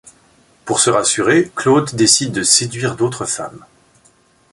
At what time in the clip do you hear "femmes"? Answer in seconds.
3.27-3.63